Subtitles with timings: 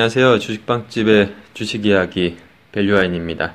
[0.00, 0.38] 네, 안녕하세요.
[0.38, 2.38] 주식빵집의 주식 이야기
[2.72, 3.52] 밸류아인입니다.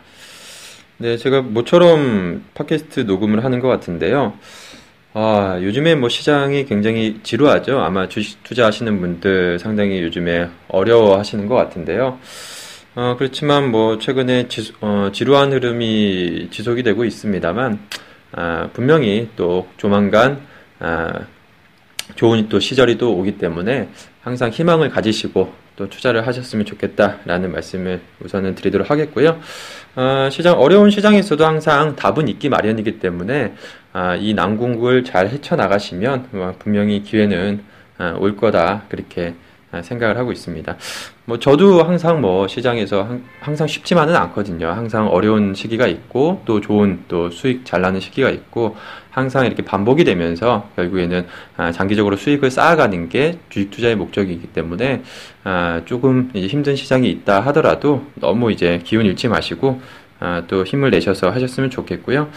[0.97, 4.37] 네, 제가 모처럼 팟캐스트 녹음을 하는 것 같은데요.
[5.15, 7.79] 아, 요즘에 뭐 시장이 굉장히 지루하죠.
[7.79, 12.19] 아마 주식 투자하시는 분들 상당히 요즘에 어려워 하시는 것 같은데요.
[12.93, 17.79] 어, 그렇지만 뭐 최근에 지, 어, 지루한 흐름이 지속이 되고 있습니다만,
[18.33, 20.41] 아, 분명히 또 조만간,
[20.77, 21.11] 아,
[22.13, 23.89] 좋은 또 시절이 또 오기 때문에
[24.21, 29.39] 항상 희망을 가지시고 또 투자를 하셨으면 좋겠다라는 말씀을 우선은 드리도록 하겠고요.
[29.95, 33.53] 어, 시장 어려운 시장에서도 항상 답은 있기 마련이기 때문에
[33.93, 37.63] 아, 이 난궁을 잘 헤쳐 나가시면 어, 분명히 기회는
[37.97, 39.44] 아, 올 거다 그렇게 아,
[39.83, 40.75] 생각을 하고 있습니다.
[41.25, 43.07] 뭐 저도 항상 뭐 시장에서
[43.39, 44.67] 항상 쉽지만은 않거든요.
[44.67, 48.75] 항상 어려운 시기가 있고 또 좋은 또 수익 잘 나는 시기가 있고
[49.09, 51.25] 항상 이렇게 반복이 되면서 결국에는
[51.57, 55.03] 아, 장기적으로 수익을 쌓아가는 게 주식 투자의 목적이기 때문에
[55.43, 59.81] 아, 조금 이제 힘든 시장이 있다 하더라도 너무 이제 기운 잃지 마시고
[60.47, 62.29] 또 힘을 내셔서 하셨으면 좋겠고요.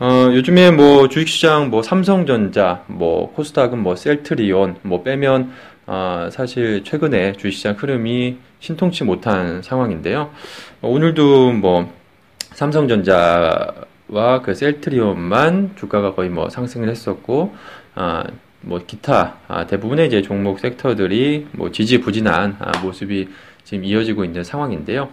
[0.00, 5.52] 어, 요즘에 뭐 주식시장 뭐 삼성전자, 뭐 코스닥은 뭐 셀트리온, 뭐 빼면
[5.86, 10.30] 어, 사실 최근에 주식시장 흐름이 신통치 못한 상황인데요.
[10.80, 11.92] 어, 오늘도 뭐
[12.52, 17.54] 삼성전자와 그 셀트리온만 주가가 거의 뭐 상승을 했었고,
[17.94, 18.24] 아,
[18.60, 23.28] 뭐 기타 아, 대부분의 이제 종목 섹터들이 뭐 지지부진한 아, 모습이
[23.64, 25.10] 지금 이어지고 있는 상황인데요.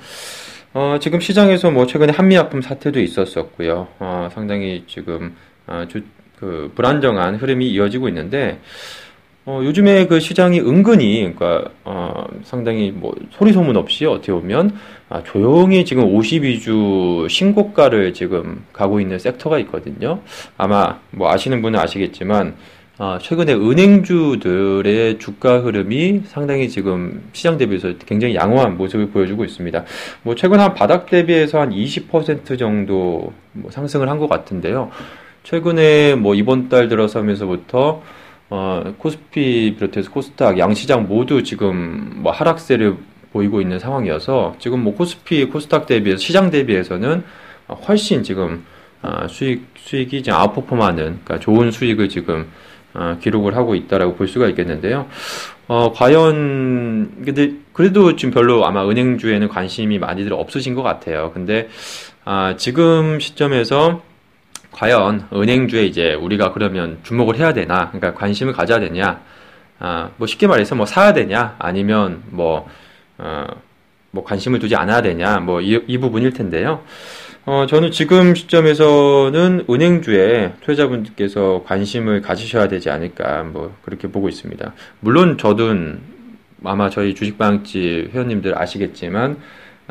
[0.73, 3.89] 어, 지금 시장에서 뭐 최근에 한미약품 사태도 있었었고요.
[4.00, 5.35] 어, 상당히 지금
[5.67, 6.02] 어, 주,
[6.38, 8.59] 그 불안정한 흐름이 이어지고 있는데
[9.45, 14.78] 어, 요즘에 그 시장이 은근히, 그러니까, 어, 상당히 뭐, 소리 소문 없이 어떻게 보면,
[15.09, 20.19] 아, 조용히 지금 52주 신고가를 지금 가고 있는 섹터가 있거든요.
[20.57, 22.56] 아마 뭐 아시는 분은 아시겠지만,
[23.00, 29.85] 어, 최근에 은행주들의 주가 흐름이 상당히 지금 시장 대비해서 굉장히 양호한 모습을 보여주고 있습니다.
[30.22, 34.91] 뭐 최근 한 바닥 대비해서 한 20% 정도 뭐 상승을 한 것 같은데요.
[35.44, 38.03] 최근에 뭐 이번 달 들어서면서부터
[38.53, 42.97] 어, 코스피 비롯해서 코스닥 양시장 모두 지금 뭐 하락세를
[43.31, 47.23] 보이고 있는 상황이어서 지금 뭐 코스피 코스닥 대비해서 시장 대비해서는
[47.88, 48.66] 훨씬 지금
[49.01, 52.45] 어, 수익 수익이 지금 아웃퍼폼하는 그러니까 좋은 수익을 지금
[52.94, 55.07] 어, 기록을 하고 있다라고 볼 수가 있겠는데요.
[55.69, 61.31] 어, 과연 근데 그래도 지금 별로 아마 은행주에는 관심이 많이들 없으신 것 같아요.
[61.33, 61.69] 근데
[62.25, 64.01] 아, 지금 시점에서
[64.71, 69.21] 과연 은행주에 이제 우리가 그러면 주목을 해야 되나, 그러니까 관심을 가져야 되냐,
[69.79, 72.67] 아, 뭐 쉽게 말해서 뭐 사야 되냐, 아니면 뭐,
[73.17, 73.45] 어,
[74.11, 76.83] 뭐 관심을 두지 않아야 되냐, 뭐 이, 이 부분일 텐데요.
[77.45, 84.73] 어, 저는 지금 시점에서는 은행주에 투자자분들께서 관심을 가지셔야 되지 않을까, 뭐 그렇게 보고 있습니다.
[84.99, 85.73] 물론 저도
[86.63, 89.38] 아마 저희 주식방집 회원님들 아시겠지만, 어,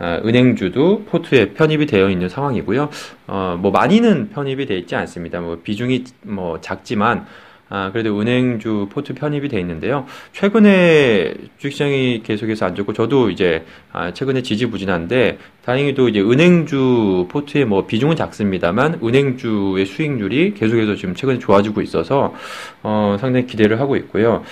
[0.01, 2.89] 은행주도 포트에 편입이 되어 있는 상황이고요.
[3.27, 5.41] 어, 뭐 많이는 편입이 되어 있지 않습니다.
[5.41, 7.27] 뭐 비중이 뭐 작지만
[7.73, 10.05] 아, 그래도 은행주 포트 편입이 되어 있는데요.
[10.33, 17.87] 최근에 주식시장이 계속해서 안 좋고 저도 이제 아, 최근에 지지부진한데 다행히도 이제 은행주 포트의 뭐
[17.87, 22.35] 비중은 작습니다만 은행주의 수익률이 계속해서 지금 최근에 좋아지고 있어서
[22.83, 24.43] 어, 상당히 기대를 하고 있고요.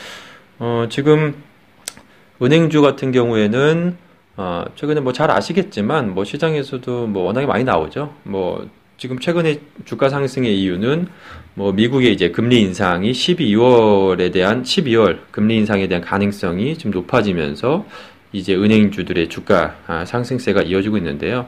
[0.60, 1.34] 어, 지금
[2.40, 3.96] 은행주 같은 경우에는
[4.38, 8.14] 어, 최근에 뭐 잘 아시겠지만 뭐 시장에서도 뭐 워낙에 많이 나오죠.
[8.22, 8.64] 뭐
[8.96, 11.08] 지금 최근에 주가 상승의 이유는
[11.54, 17.84] 뭐 미국의 이제 금리 인상이 12월에 대한 12월 금리 인상에 대한 가능성이 좀 높아지면서
[18.32, 21.46] 이제 은행주들의 주가 아, 상승세가 이어지고 있는데요.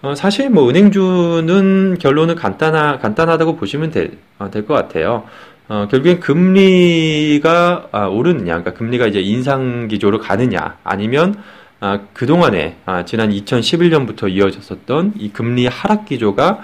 [0.00, 5.24] 어, 사실 뭐 은행주는 결론은 간단하, 간단하다고 보시면 될것 어, 같아요.
[5.68, 11.34] 어, 결국엔 금리가 아, 오르느냐, 그러니까 금리가 이제 인상 기조로 가느냐, 아니면
[11.80, 16.62] 아, 그동안에 아, 지난 2011년부터 이어졌었던 이 금리 하락 기조가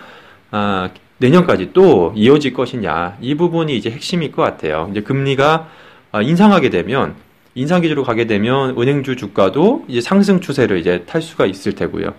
[0.51, 4.89] 아, 내년까지 또 이어질 것이냐 이 부분이 이제 핵심일 것 같아요.
[4.91, 5.69] 이제 금리가
[6.11, 7.15] 아, 인상하게 되면
[7.55, 12.13] 인상 기조로 가게 되면 은행주 주가도 이제 상승 추세를 이제 탈 수가 있을 테고요.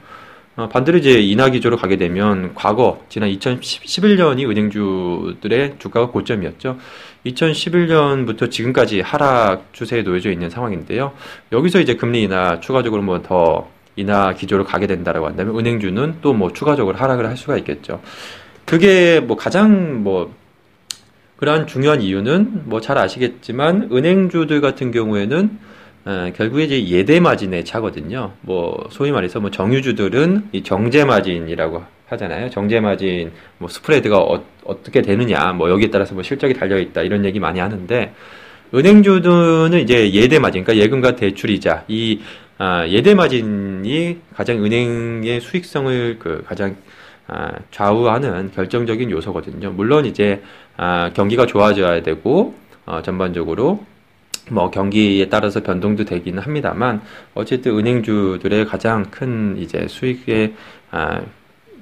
[0.56, 6.78] 어, 반대로 이제 인하 기조로 가게 되면 과거 지난 2011년이 은행주들의 주가가 고점이었죠.
[7.25, 11.13] 2011년부터 지금까지 하락 추세에 놓여져 있는 상황인데요.
[11.51, 16.98] 여기서 이제 금리 인하 추가적으로 뭐더 인하 기조로 가게 된다라고 한다면 은행주는 또 뭐 추가적으로
[16.98, 18.01] 하락을 할 수가 있겠죠.
[18.66, 20.33] 그게 뭐 가장 뭐
[21.38, 25.60] 그러한 중요한 이유는 뭐 잘 아시겠지만 은행주들 같은 경우에는
[26.06, 28.33] 어, 결국에 이제 예대 마진의 차거든요.
[28.42, 32.50] 뭐 소위 말해서 뭐 정유주들은 이 정제 마진이라고 하잖아요.
[32.50, 34.44] 정제 마진 뭐 스프레드가 어,
[34.84, 38.13] 떻게 되느냐 뭐 여기에 따라서 뭐 실적이 달려 있다 이런 얘기 많이 하는데
[38.74, 42.19] 은행주는 이제 예대 마진, 그러니까 예금과 대출이자 이
[42.57, 46.75] 아, 예대 마진이 가장 은행의 수익성을 그 가장
[47.28, 49.72] 아, 좌우하는 결정적인 요소거든요.
[49.72, 50.42] 물론 이제
[50.78, 52.56] 아, 경기가 좋아져야 되고
[52.86, 53.86] 어, 전반적으로
[54.51, 57.01] 뭐 경기에 따라서 변동도 되기는 합니다만
[57.34, 60.54] 어쨌든 은행주들의 가장 큰 이제 수익의
[60.92, 61.22] 아,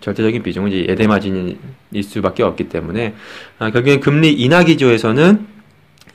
[0.04, 1.58] 절대적인 비중은 이제 예대 마진일
[2.04, 3.16] 수밖에 없기 때문에
[3.58, 5.48] 아, 결국엔 금리 인하 기조에서는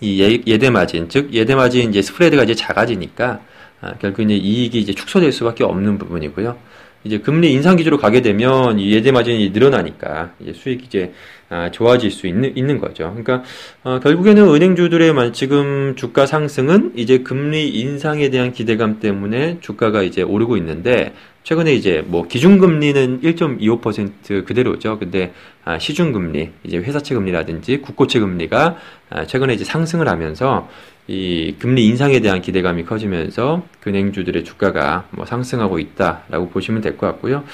[0.00, 3.40] 이 예, 예대 마진 즉 예대 마진 이제 스프레드가 이제 작아지니까
[3.80, 6.56] 아, 결국 이제 이익이 이제 축소될 수밖에 없는 부분이고요.
[7.04, 11.12] 이제 금리 인상 기조로 가게 되면 이 예대 마진이 늘어나니까 이제 수익이 이제
[11.48, 13.14] 아, 좋아질 수 있는 있는 거죠.
[13.16, 13.42] 그러니까
[13.84, 20.58] 어, 결국에는 은행주들의 지금 주가 상승은 이제 금리 인상에 대한 기대감 때문에 주가가 이제 오르고
[20.58, 21.14] 있는데
[21.48, 24.98] 최근에 이제 뭐 기준금리는 1.25% 그대로죠.
[24.98, 25.32] 근데
[25.64, 28.76] 아, 시중금리 이제 회사채 금리라든지 국고채 금리가
[29.08, 30.68] 아, 최근에 이제 상승을 하면서
[31.06, 37.44] 이 금리 인상에 대한 기대감이 커지면서 은행주들의 주가가 뭐 상승하고 있다라고 보시면 될 것 같고요.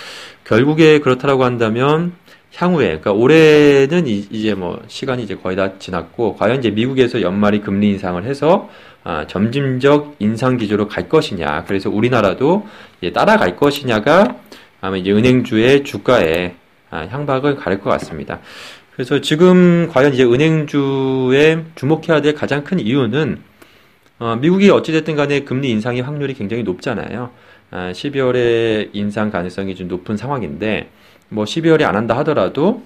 [0.43, 2.15] 결국에 그렇다라고 한다면
[2.57, 7.61] 향후에 그러니까 올해는 이 제 뭐 시간이 이제 거의 다 지났고 과연 이제 미국에서 연말이
[7.61, 8.69] 금리 인상을 해서
[9.03, 12.67] 아, 점진적 인상 기조로 갈 것이냐 그래서 우리나라도
[13.13, 14.37] 따라갈 것이냐가
[14.81, 16.55] 아마 이제 은행주의 주가에
[16.91, 18.41] 아, 향박을 가릴 것 같습니다.
[18.95, 23.43] 그래서 지금 과연 이제 은행주에 주목해야 될 가장 큰 이유는
[24.21, 27.31] 어, 미국이 어찌됐든 간에 금리 인상의 확률이 굉장히 높잖아요.
[27.73, 30.91] 아, 12월에 인상 가능성이 좀 높은 상황인데
[31.29, 32.83] 뭐 12월에 안 한다 하더라도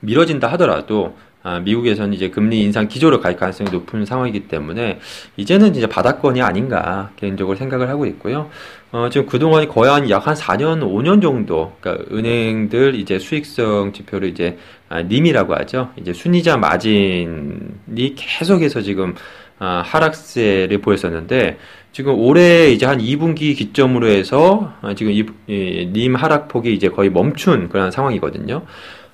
[0.00, 4.98] 미뤄진다 하더라도 아, 미국에서는 이제 금리 인상 기조로 갈 가능성이 높은 상황이기 때문에
[5.36, 8.50] 이제는 이제 바닥권이 아닌가 개인적으로 생각을 하고 있고요.
[8.90, 14.58] 어, 지금 그동안 거의 한 약한 4년, 5년 정도, 그러니까 은행들 이제 수익성 지표를 이제
[14.88, 15.90] 아, 님이라고 하죠.
[15.96, 19.14] 이제 순이자 마진이 계속해서 지금
[19.58, 21.58] 아, 하락세를 보였었는데
[21.92, 27.10] 지금 올해 이제 한 2분기 기점으로 해서 아, 지금 이, 이, 님 하락폭이 이제 거의
[27.10, 28.62] 멈춘 그런 상황이거든요.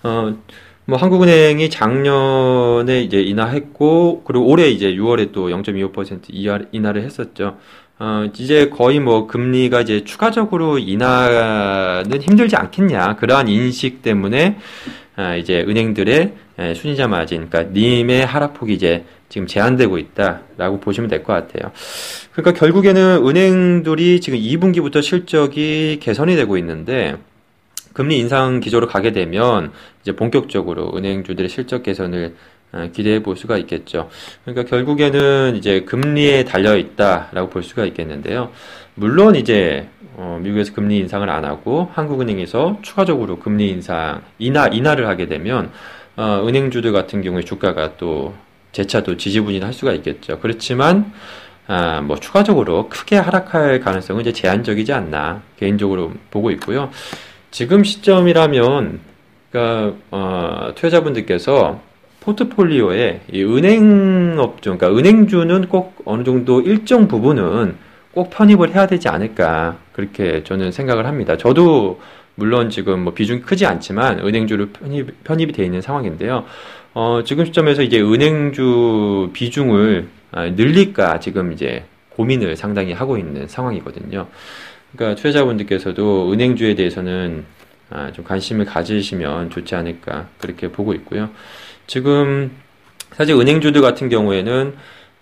[0.02, 0.36] 어,
[0.86, 7.56] 뭐 한국은행이 작년에 이제 인하했고 그리고 올해 이제 6월에 또 0.25% 인하를 했었죠.
[7.98, 13.16] 어, 이제 거의 뭐 금리가 이제 추가적으로 인하는 힘들지 않겠냐.
[13.16, 14.58] 그러한 인식 때문에
[15.16, 16.34] 아, 이제 은행들의
[16.74, 21.72] 순이자 마진, 그러니까 님의 하락폭이 이제 지금 제한되고 있다라고 보시면 될 것 같아요.
[22.32, 27.16] 그러니까 결국에는 은행들이 지금 2분기부터 실적이 개선이 되고 있는데
[27.94, 29.72] 금리 인상 기조로 가게 되면
[30.02, 32.36] 이제 본격적으로 은행주들의 실적 개선을
[32.72, 34.08] 어, 기대해 볼 수가 있겠죠.
[34.44, 38.50] 그러니까 결국에는 이제 금리에 달려 있다라고 볼 수가 있겠는데요.
[38.94, 45.26] 물론 이제 어, 미국에서 금리 인상을 안 하고 한국은행에서 추가적으로 금리 인상 인하 인하를 하게
[45.26, 45.72] 되면
[46.16, 48.34] 어, 은행주들 같은 경우에 주가가 또
[48.74, 50.38] 재차도 지지분이할 수가 있겠죠.
[50.40, 51.12] 그렇지만
[51.66, 56.90] 아, 뭐 추가적으로 크게 하락할 가능성은 이제 제한적이지 않나 개인적으로 보고 있고요.
[57.50, 59.00] 지금 시점이라면
[59.50, 61.80] 그러니까 어, 투자자분들께서
[62.20, 67.76] 포트폴리오에 이 은행 업종, 그러니까 은행주는 꼭 어느 정도 일정 부분은
[68.12, 71.36] 꼭 편입을 해야 되지 않을까 그렇게 저는 생각을 합니다.
[71.36, 72.00] 저도
[72.34, 76.44] 물론 지금 뭐 비중이 크지 않지만 은행주를 편입, 편입이 되어 있는 상황인데요.
[76.94, 84.28] 어, 지금 시점에서 이제 은행주 비중을 아, 늘릴까 지금 이제 고민을 상당히 하고 있는 상황이거든요.
[84.92, 87.44] 그러니까 투자자분들께서도 은행주에 대해서는
[87.90, 91.30] 아, 좀 관심을 가지시면 좋지 않을까 그렇게 보고 있고요.
[91.88, 92.52] 지금
[93.10, 94.74] 사실 은행주들 같은 경우에는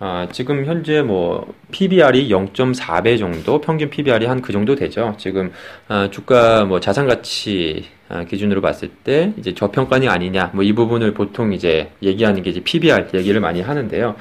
[0.05, 5.15] 아, 지금 현재 뭐 PBR이 0.4배 정도, 평균 PBR이 한 그 정도 되죠.
[5.17, 5.53] 지금
[5.87, 11.15] 아, 주가 뭐 자산 가치 아, 기준으로 봤을 때 이제 저평가이 아니냐, 뭐 이 부분을
[11.15, 14.17] 보통 이제 얘기하는 게 이제 PBR 얘기를 많이 하는데요.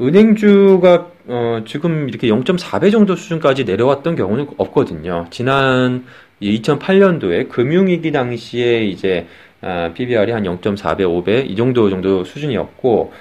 [0.00, 5.26] 은행주가 어, 지금 이렇게 0.4배 정도 수준까지 내려왔던 경우는 없거든요.
[5.30, 6.06] 지난
[6.40, 9.26] 2008년도에 금융위기 당시에 이제
[9.60, 13.12] 아, PBR이 한 0.4배, 5배 이 정도 정도 수준이었고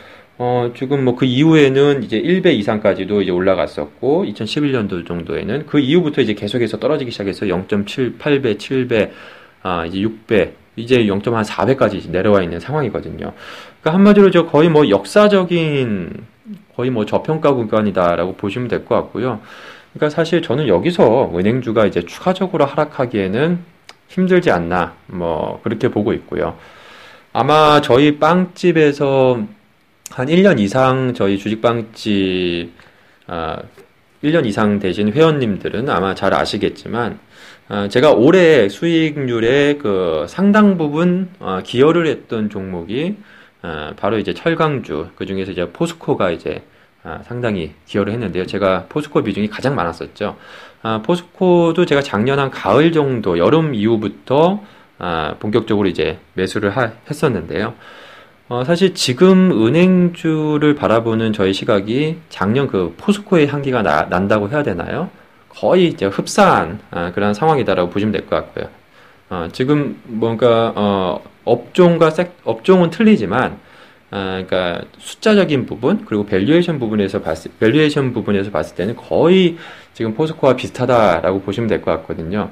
[0.42, 6.34] 어, 지금 뭐 그 이후에는 이제 1배 이상까지도 이제 올라갔었고 2011년도 정도에는 그 이후부터 이제
[6.34, 9.10] 계속해서 떨어지기 시작해서 0.78배, 7배,
[9.64, 13.34] 아, 이제 6배, 이제 0.4배까지 내려와 있는 상황이거든요.
[13.82, 16.14] 그러니까 한마디로 저 거의 뭐 역사적인
[16.76, 19.42] 거의 뭐 저평가 구간이다라고 보시면 될 것 같고요.
[19.94, 23.60] 그러니까 사실 저는 여기서 은행주가 이제 추가적으로 하락하기에는
[24.08, 26.56] 힘들지 않나, 뭐, 그렇게 보고 있고요.
[27.34, 29.44] 아마 저희 빵집에서
[30.12, 32.72] 한 1년 이상 저희 주식빵집,
[33.28, 33.58] 아,
[34.24, 37.20] 1년 이상 되신 회원님들은 아마 잘 아시겠지만,
[37.68, 43.18] 아, 제가 올해 수익률의 그 상당 부분 아, 기여를 했던 종목이
[43.62, 46.64] 아, 바로 이제 철강주, 그 중에서 이제 포스코가 이제
[47.04, 48.46] 아, 상당히 기여를 했는데요.
[48.46, 50.38] 제가 포스코 비중이 가장 많았었죠.
[50.82, 54.64] 아, 포스코도 제가 작년 한 가을 정도, 여름 이후부터
[54.98, 57.76] 아, 본격적으로 이제 매수를 하, 했었는데요.
[58.50, 65.10] 어, 사실 지금 은행주를 바라보는 저희 시각이 작년 그 포스코의 향기가 나, 난다고 해야 되나요?
[65.50, 68.66] 거의 이제 흡사한 아, 그런 상황이다라고 보시면 될 것 같고요.
[69.30, 73.60] 어, 지금 뭔가 어, 업종과 색, 업종은 틀리지만
[74.12, 79.58] 아, 그러니까 숫자적인 부분 그리고 valuation 부분에서 봤을 valuation 부분에서 봤을 때는 거의
[79.94, 82.50] 지금 포스코와 비슷하다라고 보시면 될 것 같거든요.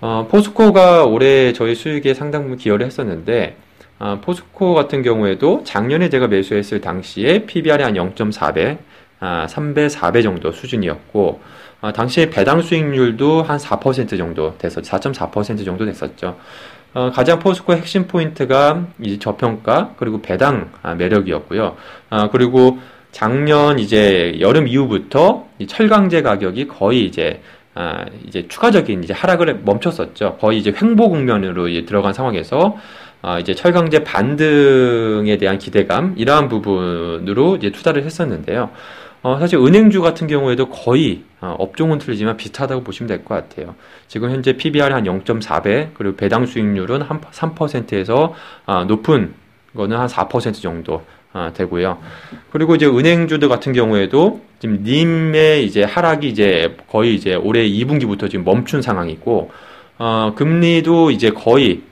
[0.00, 3.56] 어, 포스코가 올해 저희 수익에 상당 부분 기여를 했었는데
[3.98, 8.78] 어, 포스코 같은 경우에도 작년에 제가 매수했을 당시에 PBR이 한 0.4배,
[9.20, 11.40] 아, 3배, 4배 정도 수준이었고
[11.80, 16.36] 어, 당시에 배당 수익률도 한 4% 정도 됐었, 4.4% 정도 됐었죠.
[16.94, 21.76] 어, 가장 포스코 핵심 포인트가 이제 저평가 그리고 배당 아, 매력이었고요.
[22.10, 22.78] 아, 그리고
[23.12, 27.40] 작년 이제 여름 이후부터 철강제 가격이 거의 이제
[27.74, 30.38] 아, 이제 추가적인 이제 하락을 멈췄었죠.
[30.40, 32.76] 거의 이제 횡보 국면으로 이제 들어간 상황에서
[33.22, 38.70] 아, 이제 철강제 반등에 대한 기대감 이러한 부분으로 이제 투자를 했었는데요.
[39.22, 43.74] 어, 사실 은행주 같은 경우에도 거의 어, 업종은 틀리지만 비슷하다고 보시면 될 것 같아요.
[44.06, 48.34] 지금 현재 PBR이 한 0.4배 그리고 배당 수익률은 한 3%에서
[48.66, 49.34] 아, 높은
[49.74, 51.98] 거는 한 4% 정도 아, 되고요.
[52.52, 58.44] 그리고 이제 은행주들 같은 경우에도 지금 님의 이제 하락이 이제 거의 이제 올해 2분기부터 지금
[58.44, 59.50] 멈춘 상황이고
[59.98, 61.82] 어, 금리도 이제 거의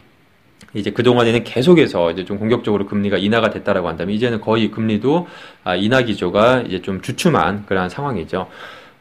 [0.75, 5.27] 이제 그동안에는 계속해서 이제 좀 공격적으로 금리가 인하가 됐다라고 한다면 이제는 거의 금리도
[5.63, 8.49] 아, 인하 기조가 이제 좀 주춤한 그러한 상황이죠.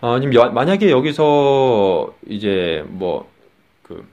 [0.01, 0.19] 어,
[0.53, 3.33] 만약에 여기서 이제 뭐
[3.83, 4.05] 그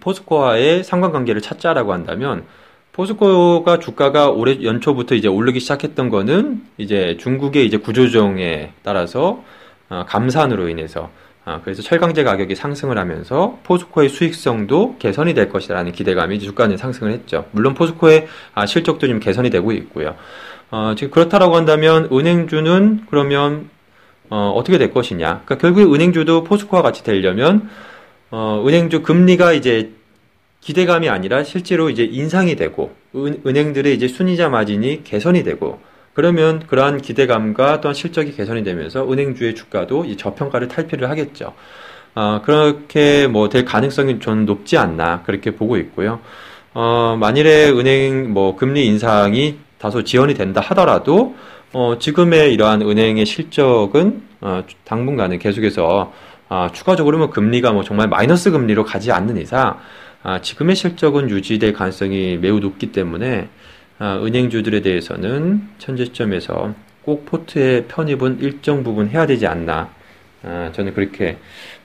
[0.00, 2.44] 포스코와의 상관관계를 찾자라고 한다면
[2.92, 9.42] 포스코가 주가가 올해 연초부터 이제 오르기 시작했던 거는 이제 중국의 이제 구조조정에 따라서
[9.88, 11.10] 어, 감산으로 인해서
[11.44, 17.46] 아, 그래서 철강제 가격이 상승을 하면서 포스코의 수익성도 개선이 될 것이라는 기대감이 주가는 상승을 했죠.
[17.52, 20.16] 물론 포스코의 아, 실적도 좀 개선이 되고 있고요.
[20.70, 23.70] 어, 지금 그렇다라고 한다면 은행주는 그러면
[24.28, 25.42] 어, 어떻게 될 것이냐?
[25.44, 27.68] 그러니까 결국에 은행주도 포스코와 같이 되려면
[28.30, 29.92] 어, 은행주 금리가 이제
[30.60, 35.80] 기대감이 아니라 실제로 이제 인상이 되고 은, 은행들의 이제 순이자 마진이 개선이 되고
[36.14, 41.54] 그러면 그러한 기대감과 또한 실적이 개선이 되면서 은행주의 주가도 이 저평가를 탈피를 하겠죠.
[42.14, 46.20] 어, 그렇게 뭐 될 가능성이 저는 높지 않나 그렇게 보고 있고요.
[46.74, 51.34] 어, 만일에 은행 뭐 금리 인상이 다소 지연이 된다 하더라도
[51.72, 56.12] 어, 지금의 이러한 은행의 실적은 어, 당분간은 계속해서
[56.48, 59.78] 어, 추가적으로 뭐 금리가 뭐 정말 마이너스 금리로 가지 않는 이상
[60.22, 63.46] 아, 지금의 실적은 유지될 가능성이 매우 높기 때문에 아,
[64.00, 69.90] 은행주들에 대해서는 현재 시점에서 꼭 포트에 편입은 일정 부분 해야 되지 않나
[70.42, 71.36] 아, 저는 그렇게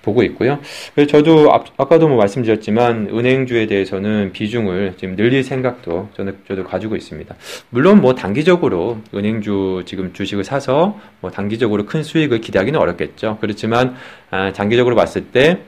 [0.01, 0.59] 보고 있고요.
[0.93, 6.95] 그래서 저도 앞, 아까도 뭐 말씀드렸지만 은행주에 대해서는 비중을 지금 늘릴 생각도 저는 저도 가지고
[6.95, 7.35] 있습니다.
[7.69, 13.39] 물론 뭐 단기적으로 은행주 지금 주식을 사서 뭐 단기적으로 큰 수익을 기대하기는 어렵겠죠.
[13.41, 13.95] 그렇지만
[14.29, 15.63] 아, 장기적으로 봤을 때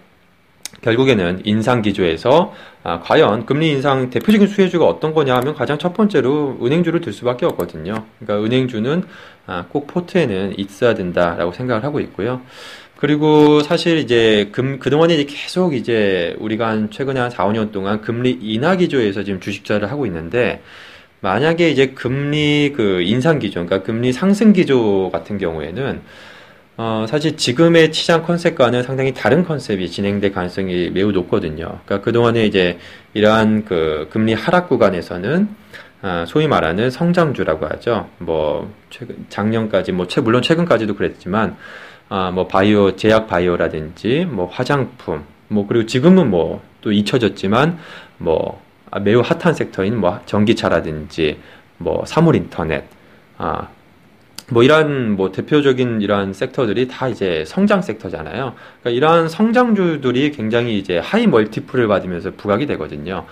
[0.82, 6.58] 결국에는 인상 기조에서 아, 과연 금리 인상 대표적인 수혜주가 어떤 거냐 하면 가장 첫 번째로
[6.62, 8.06] 은행주를 들 수밖에 없거든요.
[8.20, 9.04] 그러니까 은행주는
[9.46, 12.42] 아, 꼭 포트에는 있어야 된다라고 생각을 하고 있고요.
[12.98, 18.02] 그리고 사실 이제 금, 그동안에 이제 계속 이제 우리가 한 최근에 한 4, 5년 동안
[18.02, 20.62] 금리 인하 기조에서 지금 주식 투자를 하고 있는데
[21.22, 26.02] 만약에 이제 금리 그 인상 기조, 그러니까 금리 상승 기조 같은 경우에는
[26.78, 31.80] 어, 사실 지금의 시장 컨셉과는 상당히 다른 컨셉이 진행될 가능성이 매우 높거든요.
[31.86, 32.78] 그러니까 그동안에 이제
[33.14, 35.50] 이러한 그 금리 하락 구간에서는
[36.04, 38.08] 아, 소위 말하는 성장주라고 하죠.
[38.20, 41.58] 뭐 최근 작년까지 뭐 최, 물론 최근까지도 그랬지만
[42.10, 47.78] 아, 뭐 바이오 제약 바이오라든지 뭐 화장품 뭐 그리고 지금은 뭐 또 잊혀졌지만
[48.18, 51.38] 뭐 아, 매우 핫한 섹터인 뭐 전기차라든지
[51.78, 52.86] 뭐 사물 인터넷
[53.38, 53.68] 아,
[54.50, 58.54] 뭐 이러한 뭐 대표적인 이러한 섹터들이 다 이제 성장 섹터잖아요.
[58.82, 63.26] 그러니까 이러한 성장주들이 굉장히 이제 하이 멀티플을 받으면서 부각이 되거든요.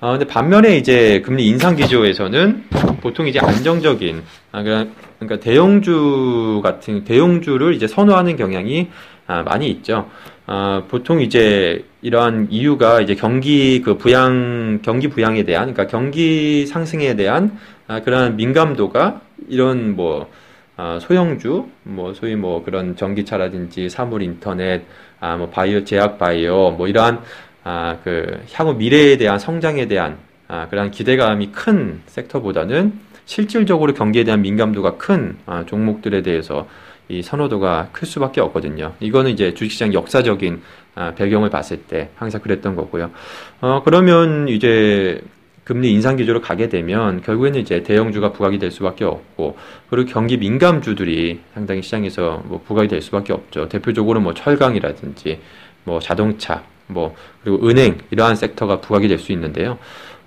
[0.00, 2.64] 아, 근데 반면에 이제 금리 인상 기조에서는
[3.00, 8.88] 보통 이제 안정적인, 아, 그러니까 대형주 같은, 대형주를 이제 선호하는 경향이
[9.26, 10.10] 아, 많이 있죠.
[10.46, 17.16] 아, 보통 이제 이러한 이유가 이제 경기 그 부양, 경기 부양에 대한, 그러니까 경기 상승에
[17.16, 20.30] 대한 아, 그러한 민감도가 이런 뭐,
[20.76, 24.82] 아, 소형주, 뭐 소위 뭐 그런 전기차라든지 사물 인터넷,
[25.20, 27.20] 아, 뭐 바이오, 제약 바이오, 뭐 이러한
[27.62, 32.92] 아, 그 향후 미래에 대한 성장에 대한 아, 그런 기대감이 큰 섹터보다는
[33.24, 36.68] 실질적으로 경기에 대한 민감도가 큰 아, 종목들에 대해서
[37.08, 38.94] 이 선호도가 클 수밖에 없거든요.
[39.00, 40.62] 이거는 이제 주식시장 역사적인
[40.96, 43.10] 아, 배경을 봤을 때 항상 그랬던 거고요.
[43.60, 45.20] 어, 그러면 이제
[45.64, 49.56] 금리 인상 기조로 가게 되면 결국에는 이제 대형주가 부각이 될 수밖에 없고
[49.88, 53.68] 그리고 경기 민감주들이 상당히 시장에서 뭐 부각이 될 수밖에 없죠.
[53.68, 55.40] 대표적으로 뭐 철강이라든지
[55.84, 59.78] 뭐 자동차 뭐 그리고 은행 이러한 섹터가 부각이 될 수 있는데요.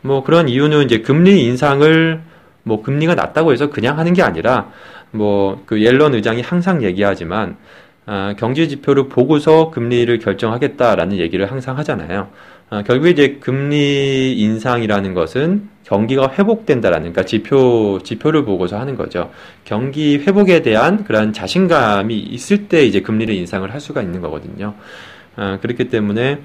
[0.02, 2.20] 뭐 그런 이유는 이제 금리 인상을
[2.64, 4.72] 뭐 금리가 낮다고 해서 그냥 하는 게 아니라
[5.12, 7.58] 뭐 그 옐런 의장이 항상 얘기하지만
[8.10, 12.30] 아, 경제 지표를 보고서 금리를 결정하겠다라는 얘기를 항상 하잖아요.
[12.70, 19.30] 아, 결국에 이제 금리 인상이라는 것은 경기가 회복된다라는 그러니까 지표 지표를 보고서 하는 거죠.
[19.66, 24.74] 경기 회복에 대한 그런 자신감이 있을 때 이제 금리를 인상을 할 수가 있는 거거든요.
[25.36, 26.40] 아, 그렇기 때문에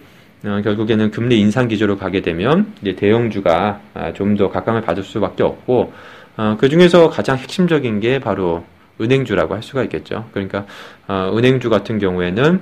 [0.45, 5.45] 어, 결국에는 금리 인상 기조로 가게 되면 이제 대형주가 아, 좀 더 각광을 받을 수밖에
[5.45, 5.92] 없고
[6.37, 8.64] 어, 그 중에서 가장 핵심적인 게 바로
[9.01, 10.29] 은행주라고 할 수가 있겠죠.
[10.33, 10.67] 그러니까
[11.09, 12.61] 어, 은행주 같은 경우에는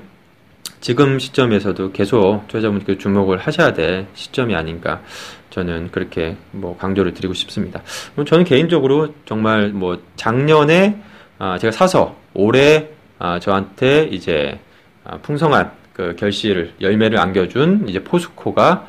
[0.80, 5.02] 지금 시점에서도 계속 투자자분들 주목을 하셔야 될 시점이 아닌가
[5.50, 7.82] 저는 그렇게 뭐 강조를 드리고 싶습니다.
[8.26, 11.02] 저는 개인적으로 정말 뭐 작년에
[11.38, 14.58] 아, 제가 사서 올해 아, 저한테 이제
[15.04, 18.86] 아, 풍성한 그 결실을 열매를 안겨준 이제 포스코가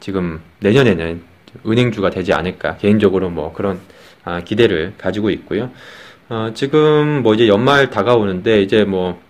[0.00, 1.22] 지금 내년에는
[1.66, 3.80] 은행주가 되지 않을까 개인적으로 뭐 그런
[4.44, 5.70] 기대를 가지고 있고요.
[6.30, 9.20] 어, 지금 뭐 이제 연말 다가오는데 이제 뭐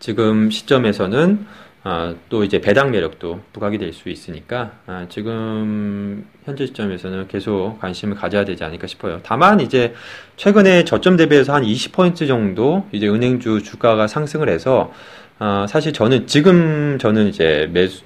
[0.00, 1.46] 지금 시점에서는
[1.84, 8.16] 아, 또 이제 배당 매력도 부각이 될 수 있으니까 아, 지금 현재 시점에서는 계속 관심을
[8.16, 9.20] 가져야 되지 않을까 싶어요.
[9.22, 9.94] 다만 이제
[10.36, 14.90] 최근에 저점 대비해서 한 20포인트 정도 이제 은행주 주가가 상승을 해서
[15.38, 18.02] 아, 사실 저는 지금 저는 이제 매수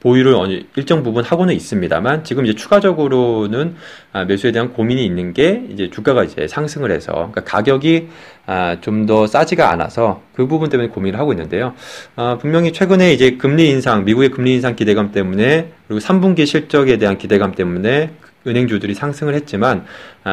[0.00, 3.76] 보유를 일정 부분 하고는 있습니다만 지금 이제 추가적으로는
[4.12, 8.08] 아, 매수에 대한 고민이 있는 게 이제 주가가 이제 상승을 해서 그러니까 가격이
[8.46, 11.74] 아, 좀 더 싸지가 않아서 그 부분 때문에 고민을 하고 있는데요.
[12.16, 17.18] 아, 분명히 최근에 이제 금리 인상, 미국의 금리 인상 기대감 때문에 그리고 3분기 실적에 대한
[17.18, 18.10] 기대감 때문에
[18.46, 19.84] 은행주들이 상승을 했지만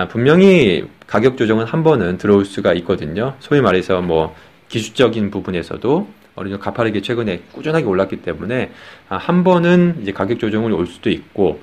[0.10, 3.34] 분명히 가격 조정은 한 번은 들어올 수가 있거든요.
[3.40, 4.34] 소위 말해서 뭐
[4.70, 6.08] 기술적인 부분에서도
[6.44, 8.72] 정도 가파르게 최근에 꾸준하게 올랐기 때문에
[9.10, 11.62] 아, 한 번은 이제 가격 조정을 올 수도 있고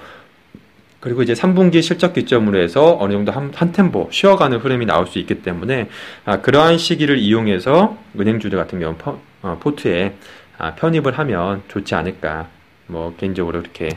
[1.00, 5.18] 그리고 이제 3분기 실적 기점으로 해서 어느 정도 한, 한 템포 쉬어가는 흐름이 나올 수
[5.18, 5.88] 있기 때문에
[6.24, 10.14] 아, 그러한 시기를 이용해서 은행주들 같은 경우 포, 어, 포트에
[10.56, 12.48] 아, 편입을 하면 좋지 않을까
[12.86, 13.90] 뭐 개인적으로 그렇게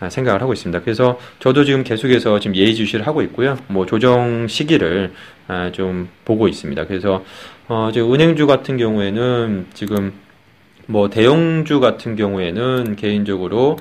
[0.00, 0.80] 아, 생각을 하고 있습니다.
[0.80, 3.58] 그래서 저도 지금 계속해서 지금 예의주시를 하고 있고요.
[3.68, 5.12] 뭐 조정 시기를
[5.48, 6.86] 아, 좀 보고 있습니다.
[6.86, 7.24] 그래서
[7.68, 10.12] 어, 이제 은행주 같은 경우에는 지금
[10.86, 13.76] 뭐 대형주 같은 경우에는 개인적으로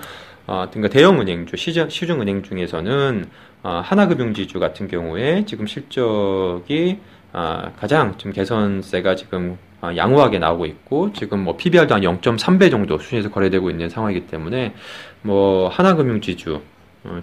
[0.48, 3.26] 어, 그러니까 대형 은행주 시중 시중 은행 중에서는
[3.62, 6.98] 어, 하나금융지주 같은 경우에 지금 실적이
[7.32, 12.98] 어, 가장 좀 개선세가 지금 어, 양호하게 나오고 있고 지금 뭐 PBR도 한 0.3배 정도
[12.98, 14.74] 수준에서 거래되고 있는 상황이기 때문에
[15.22, 16.75] 뭐 하나금융지주 어,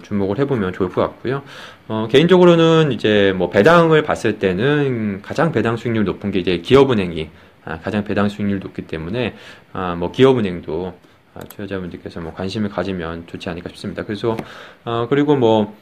[0.03, 1.41] 주목을 해보면 좋을 것 같고요.
[1.87, 7.29] 어, 개인적으로는 이제 뭐 배당을 봤을 때는 가장 배당 수익률 높은 게 이제 기업은행이
[7.65, 9.35] 아, 가장 배당 수익률 높기 때문에
[9.71, 10.93] 아, 뭐 기업은행도
[11.35, 14.03] 아, 투자자분들께서 뭐 관심을 가지면 좋지 않을까 싶습니다.
[14.03, 14.37] 그래서
[14.85, 15.75] 어, 그리고 뭐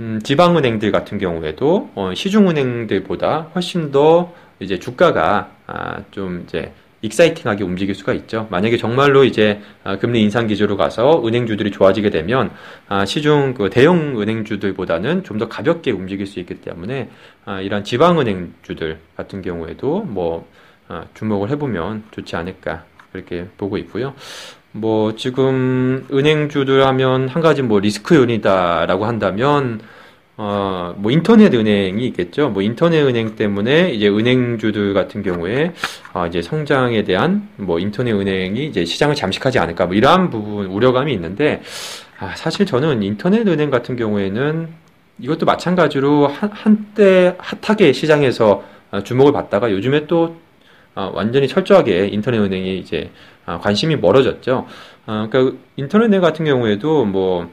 [0.00, 7.94] 음, 지방은행들 같은 경우에도 어, 시중은행들보다 훨씬 더 이제 주가가 아, 좀 이제 익사이팅하게 움직일
[7.94, 8.46] 수가 있죠.
[8.50, 12.50] 만약에 정말로 이제 아, 금리 인상 기조로 가서 은행주들이 좋아지게 되면
[12.88, 17.10] 아, 시중 그 대형 은행주들보다는 좀 더 가볍게 움직일 수 있기 때문에
[17.44, 20.48] 아, 이런 지방 은행주들 같은 경우에도 뭐
[21.14, 24.14] 주목을 해보면 좋지 않을까 그렇게 보고 있고요.
[24.72, 29.80] 뭐 지금 은행주들 하면 한 가지 뭐 리스크 요인이다라고 한다면
[30.38, 32.50] 어, 뭐 인터넷 은행이 있겠죠.
[32.50, 35.72] 뭐 인터넷 은행 때문에 이제 은행주들 같은 경우에
[36.12, 41.12] 어, 이제 성장에 대한 뭐 인터넷 은행이 이제 시장을 잠식하지 않을까 뭐 이러한 부분 우려감이
[41.14, 41.62] 있는데
[42.18, 44.68] 아, 사실 저는 인터넷 은행 같은 경우에는
[45.20, 50.36] 이것도 마찬가지로 한, 한때 핫하게 시장에서 어, 주목을 받다가 요즘에 또
[50.94, 53.10] 어, 완전히 철저하게 인터넷 은행이 이제
[53.46, 54.66] 어, 관심이 멀어졌죠.
[55.06, 57.50] 어, 그러니까 인터넷 은행 같은 경우에도 뭐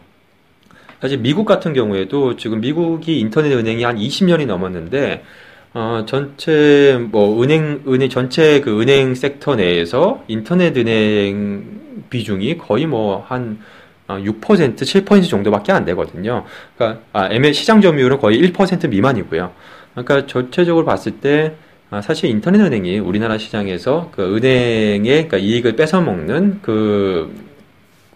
[1.04, 5.26] 사실 미국 같은 경우에도 지금 미국이 인터넷 은행이 한 20년이 넘었는데
[5.74, 13.60] 어, 전체 뭐 은행 은행 전체 그 은행 섹터 내에서 인터넷 은행 비중이 거의 뭐한
[14.08, 16.46] 6% 7% 정도밖에 안 되거든요.
[16.78, 19.52] 그러니까 아, ML 시장 점유율은 거의 1% 미만이고요.
[19.96, 21.56] 그러니까 전체적으로 봤을 때
[21.90, 27.30] 아, 사실 인터넷 은행이 우리나라 시장에서 그 은행의 그러니까 이익을 뺏어 먹는 그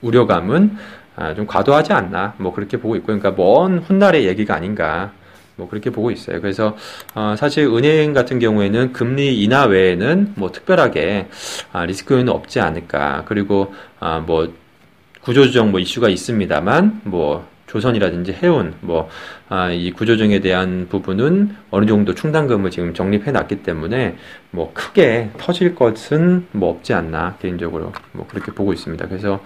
[0.02, 0.78] 우려감은
[1.17, 5.12] 아, 좀 과도하지 않나 뭐 그렇게 보고 있고 그러니까 먼 훗날의 얘기가 아닌가
[5.58, 6.39] 뭐 그렇게 보고 있어요.
[6.39, 6.77] 그래서
[7.15, 11.27] 어, 사실 은행 같은 경우에는 금리 인하 외에는 뭐 특별하게
[11.73, 13.23] 아, 리스크 요인은 없지 않을까.
[13.25, 14.53] 그리고 아, 뭐
[15.21, 19.10] 구조조정 뭐 이슈가 있습니다만 뭐 조선이라든지 해운 뭐
[19.49, 24.17] 아, 이 구조조정에 대한 부분은 어느 정도 충당금을 지금 적립해 놨기 때문에
[24.51, 29.08] 뭐 크게 터질 것은 뭐 없지 않나 개인적으로 뭐 그렇게 보고 있습니다.
[29.08, 29.41] 그래서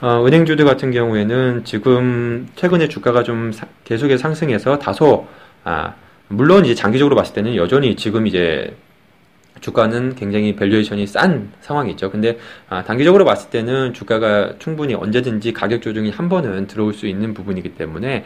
[0.00, 5.26] 어, 은행주들 같은 경우에는 지금 최근에 주가가 좀 사, 계속해서 상승해서 다소
[5.64, 5.94] 아
[6.28, 8.74] 물론 이제 장기적으로 봤을 때는 여전히 지금 이제
[9.60, 12.10] 주가는 굉장히 valuation이 싼 상황이죠.
[12.10, 17.34] 근데 아, 단기적으로 봤을 때는 주가가 충분히 언제든지 가격 조정이 한 번은 들어올 수 있는
[17.34, 18.24] 부분이기 때문에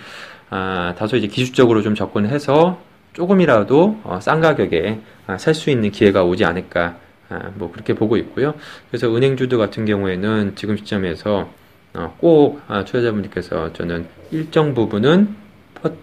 [0.50, 2.80] 아, 다소 이제 기술적으로 좀 접근해서
[3.14, 6.96] 조금이라도 어, 싼 가격에 아, 살 수 있는 기회가 오지 않을까
[7.28, 8.54] 아, 뭐 그렇게 보고 있고요.
[8.90, 11.48] 그래서 은행주도 같은 경우에는 지금 시점에서
[11.94, 15.43] 어, 꼭 아, 투자자분들께서 저는 일정 부분은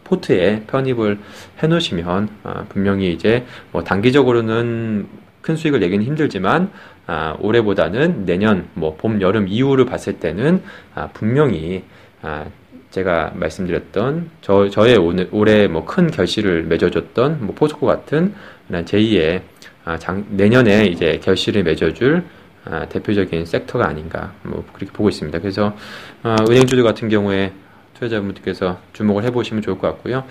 [0.04, 1.20] 포트에 편입을
[1.62, 5.08] 해 놓으시면 아, 분명히 이제 뭐 단기적으로는
[5.41, 6.72] 큰 수익을 내기는 힘들지만
[7.08, 10.62] 아, 올해보다는 내년 뭐 봄 여름 이후를 봤을 때는
[10.94, 11.84] 아, 분명히
[12.22, 12.46] 아,
[12.91, 18.34] 제가 말씀드렸던 저 저의 오늘 올해 뭐 큰 결실을 맺어줬던 뭐 포스코 같은
[18.70, 19.41] 제2의
[19.84, 22.24] 아, 장, 내년에 이제 결실을 맺어줄
[22.65, 25.39] 아, 대표적인 섹터가 아닌가 뭐 그렇게 보고 있습니다.
[25.39, 25.76] 그래서
[26.22, 27.52] 아, 은행주들 같은 경우에
[28.01, 30.23] 투자자분들께서 주목을 해보시면 좋을 것 같고요.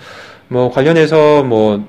[0.49, 1.87] 뭐 관련해서 뭐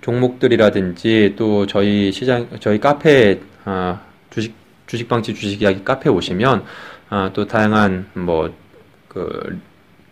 [0.00, 4.54] 종목들이라든지 또 저희 시장 저희 카페 아, 주식
[4.86, 6.64] 주식방치 주식 이야기 카페 오시면
[7.10, 9.58] 아, 또 다양한 뭐그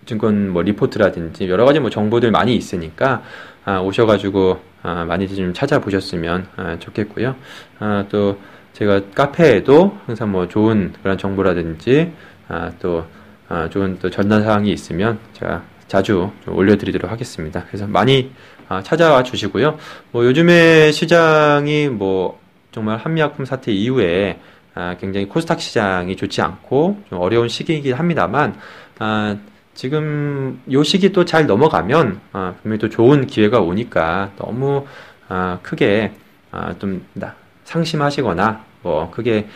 [0.05, 3.23] 증권 뭐 리포트라든지 여러 가지 뭐 정보들 많이 있으니까
[3.65, 7.37] 아, 오셔가지고 아, 많이 좀 찾아보셨으면 아, 좋겠고요.
[7.79, 8.39] 아, 또
[8.73, 12.13] 제가 카페에도 항상 뭐 좋은 그런 정보라든지
[12.49, 13.05] 아, 또
[13.49, 17.65] 아, 좋은 또 전달 사항이 있으면 제가 자주 올려드리도록 하겠습니다.
[17.67, 18.31] 그래서 많이
[18.69, 19.79] 아, 찾아와 주시고요.
[20.13, 22.39] 뭐 요즘에 시장이 뭐
[22.73, 24.39] 정말 한미약품 사태 이후에
[24.75, 28.61] 아, 굉장히 코스닥 시장이 좋지 않고 좀 어려운 시기이긴 합니다만
[29.75, 32.21] 지금 요 시기 또 잘 넘어가면
[32.63, 34.87] 분명히 또 좋은 기회가 오니까 너무
[35.63, 36.13] 크게
[36.81, 37.05] 좀
[37.65, 39.47] 상심하시거나 뭐 크게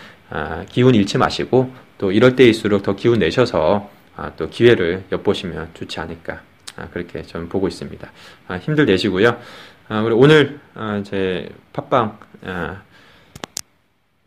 [0.69, 1.73] 기운 잃지 마시고
[2.03, 6.43] 또 이럴 때일수록 더 기운 내셔서 아, 또 기회를 엿보시면 좋지 않을까
[6.75, 8.11] 아, 그렇게 저는 보고 있습니다.
[8.49, 9.41] 아, 힘들 내시고요.
[9.87, 12.83] 아, 우리 오늘 아, 제 팟빵 아,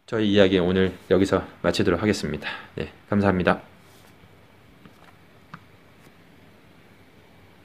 [0.05, 2.49] 저희 이야기 오늘 여기서 마치도록 하겠습니다.
[2.75, 3.74] 네, 감사합니다.